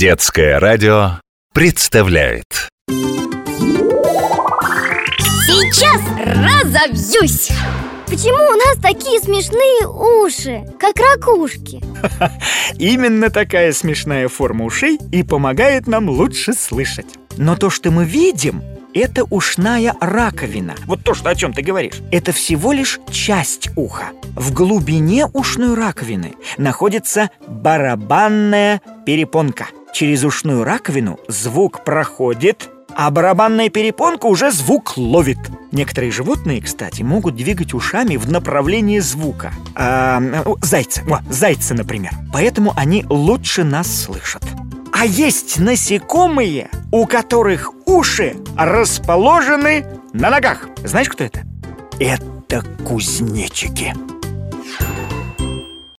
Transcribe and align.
Детское 0.00 0.58
радио 0.58 1.20
представляет 1.52 2.70
Сейчас 5.44 6.00
разобьюсь! 6.24 7.50
Почему 8.06 8.42
у 8.48 8.56
нас 8.56 8.78
такие 8.80 9.20
смешные 9.20 9.86
уши, 9.86 10.64
как 10.80 10.96
ракушки? 10.96 11.82
Именно 12.78 13.28
такая 13.28 13.74
смешная 13.74 14.28
форма 14.28 14.64
ушей 14.64 14.98
и 15.12 15.22
помогает 15.22 15.86
нам 15.86 16.08
лучше 16.08 16.54
слышать. 16.54 17.18
Но 17.36 17.54
то, 17.54 17.68
что 17.68 17.90
мы 17.90 18.06
видим, 18.06 18.62
это 18.94 19.24
ушная 19.24 19.94
раковина. 20.00 20.76
Вот 20.86 21.04
то, 21.04 21.12
что 21.12 21.28
о 21.28 21.34
чем 21.34 21.52
ты 21.52 21.60
говоришь. 21.60 22.00
Это 22.10 22.32
всего 22.32 22.72
лишь 22.72 22.98
часть 23.10 23.68
уха. 23.76 24.06
В 24.34 24.54
глубине 24.54 25.26
ушной 25.26 25.74
раковины 25.74 26.36
находится 26.56 27.28
барабанная 27.46 28.80
перепонка. 29.04 29.66
Через 29.92 30.24
ушную 30.24 30.64
раковину 30.64 31.18
звук 31.28 31.84
проходит 31.84 32.70
а 32.94 33.10
барабанная 33.10 33.68
перепонка 33.68 34.26
уже 34.26 34.50
звук 34.50 34.96
ловит. 34.96 35.38
Некоторые 35.72 36.10
животные, 36.10 36.60
кстати, 36.60 37.02
могут 37.02 37.36
двигать 37.36 37.72
ушами 37.74 38.16
в 38.16 38.30
направлении 38.30 38.98
звука. 38.98 39.52
А, 39.74 40.20
зайцы, 40.62 41.02
о, 41.08 41.20
зайцы, 41.30 41.74
например. 41.74 42.12
Поэтому 42.32 42.72
они 42.76 43.04
лучше 43.08 43.64
нас 43.64 44.04
слышат. 44.04 44.42
А 44.92 45.06
есть 45.06 45.58
насекомые, 45.58 46.68
у 46.90 47.06
которых 47.06 47.72
уши 47.86 48.36
расположены 48.56 49.86
на 50.12 50.30
ногах. 50.30 50.68
Знаешь, 50.84 51.08
кто 51.08 51.24
это? 51.24 51.42
Это 51.98 52.62
кузнечики. 52.84 53.94